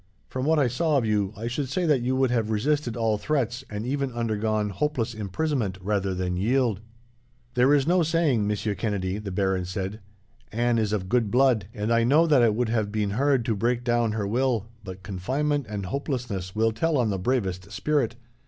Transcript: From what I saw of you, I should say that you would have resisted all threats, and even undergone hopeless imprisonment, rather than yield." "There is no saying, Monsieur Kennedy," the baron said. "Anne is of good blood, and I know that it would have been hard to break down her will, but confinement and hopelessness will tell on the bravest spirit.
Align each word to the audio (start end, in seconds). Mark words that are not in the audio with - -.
From 0.29 0.45
what 0.45 0.57
I 0.57 0.67
saw 0.67 0.97
of 0.97 1.05
you, 1.05 1.31
I 1.37 1.45
should 1.45 1.69
say 1.69 1.85
that 1.85 2.01
you 2.01 2.15
would 2.15 2.31
have 2.31 2.49
resisted 2.49 2.97
all 2.97 3.19
threats, 3.19 3.63
and 3.69 3.85
even 3.85 4.11
undergone 4.11 4.71
hopeless 4.71 5.13
imprisonment, 5.13 5.77
rather 5.79 6.15
than 6.15 6.35
yield." 6.35 6.81
"There 7.53 7.71
is 7.71 7.85
no 7.85 8.01
saying, 8.01 8.47
Monsieur 8.47 8.73
Kennedy," 8.73 9.19
the 9.19 9.29
baron 9.29 9.63
said. 9.65 9.99
"Anne 10.51 10.79
is 10.79 10.91
of 10.91 11.07
good 11.07 11.29
blood, 11.29 11.67
and 11.71 11.93
I 11.93 12.03
know 12.03 12.25
that 12.25 12.41
it 12.41 12.55
would 12.55 12.69
have 12.69 12.91
been 12.91 13.11
hard 13.11 13.45
to 13.45 13.55
break 13.55 13.83
down 13.83 14.13
her 14.13 14.25
will, 14.25 14.65
but 14.83 15.03
confinement 15.03 15.67
and 15.69 15.85
hopelessness 15.85 16.55
will 16.55 16.71
tell 16.71 16.97
on 16.97 17.11
the 17.11 17.19
bravest 17.19 17.71
spirit. 17.71 18.15